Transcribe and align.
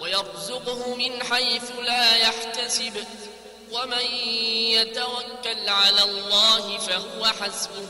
ويرزقه 0.00 0.94
من 0.94 1.22
حيث 1.22 1.70
لا 1.86 2.16
يحتسب 2.16 3.04
ومن 3.72 4.06
يتوكل 4.72 5.68
على 5.68 6.02
الله 6.02 6.78
فهو 6.78 7.24
حسبه 7.26 7.86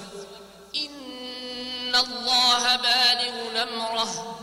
إن 0.76 1.94
الله 1.96 2.76
بالغ 2.76 3.62
أمره 3.62 4.40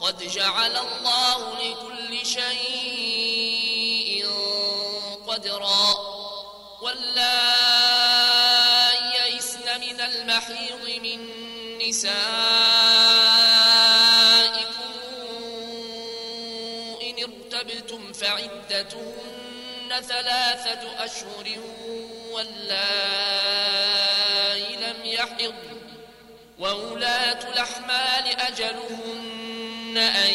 قد 0.00 0.22
جعل 0.32 0.76
الله 0.76 1.54
لكل 1.58 2.26
شيء 2.26 4.26
قدرا 5.26 5.94
ولا 6.82 7.42
يئسن 9.14 9.80
من 9.80 10.00
المحيض 10.00 11.00
من 11.02 11.26
نسائه 11.88 13.27
فعدتهن 18.20 20.00
ثلاثة 20.00 21.04
أشهر 21.04 21.46
واللائي 22.32 24.76
لم 24.76 24.96
يحض 25.04 25.54
وولاة 26.58 27.48
الأحمال 27.52 28.26
أجلهن 28.28 29.96
أن 29.98 30.30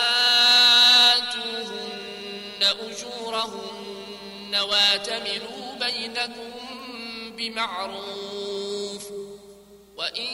أجورهن 2.62 4.56
واتمروا 4.56 5.76
بينكم 5.80 6.52
بمعروف 7.38 9.04
وإن 9.98 10.30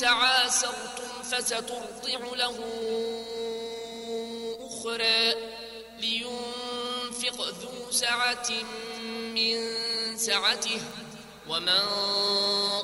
تعاسرتم 0.00 1.22
فسترضع 1.22 2.36
له 2.36 2.58
أخرى 4.60 5.34
ليوم 5.98 6.41
ذو 7.62 7.90
سعة 7.92 8.48
من 9.34 9.56
سعته 10.16 10.80
ومن 11.48 11.78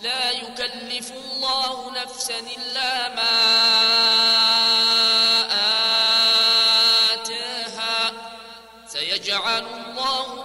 لا 0.00 0.30
يكلف 0.30 1.12
الله 1.24 1.90
نفسا 2.02 2.38
إلا 2.38 3.08
ما 3.14 3.40
آتاها 7.14 8.32
سيجعل 8.88 9.64
الله 9.66 10.44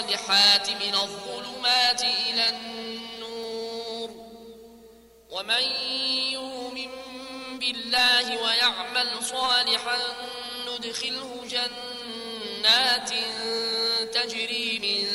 الصالحات 0.00 0.70
من 0.70 0.94
الظلمات 0.94 2.02
إلى 2.02 2.48
النور 2.50 4.10
ومن 5.30 5.62
يؤمن 6.32 6.88
بالله 7.58 8.42
ويعمل 8.42 9.08
صالحا 9.24 9.98
ندخله 10.68 11.36
جنات 11.48 13.10
تجري 14.14 14.78
من 14.80 15.06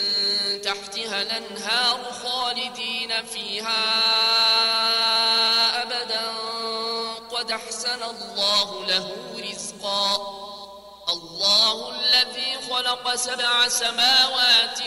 تحتها 0.61 1.21
الأنهار 1.21 2.11
خالدين 2.11 3.25
فيها 3.25 3.93
أبدا 5.83 6.27
قد 7.37 7.51
أحسن 7.51 8.03
الله 8.03 8.85
له 8.85 9.11
رزقا 9.51 10.44
الله 11.09 11.89
الذي 11.99 12.55
خلق 12.69 13.15
سبع 13.15 13.67
سماوات 13.67 14.79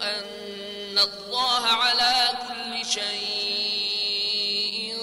أن 0.02 0.98
الله 0.98 1.66
على 1.66 2.28
كل 2.48 2.86
شيء 2.86 4.98